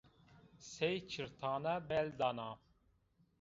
[0.57, 2.59] Sey çirtane bel dana